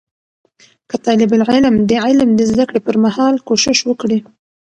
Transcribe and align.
که 0.89 0.95
طالب 1.05 1.29
العلم 1.37 1.75
د 1.89 1.91
علم 2.05 2.29
د 2.35 2.41
زده 2.51 2.63
کړې 2.69 2.79
پر 2.85 2.95
مهال 3.05 3.33
کوشش 3.47 3.77
وکړي 3.89 4.19